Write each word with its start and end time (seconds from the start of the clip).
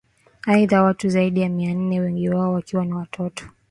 aidha 0.45 0.83
watu 0.83 1.09
zaidi 1.09 1.41
ya 1.41 1.49
mia 1.49 1.73
nne 1.73 1.99
wengi 1.99 2.29
wao 2.29 2.53
wakiwa 2.53 2.85
ni 2.85 2.93
watoto 2.93 3.47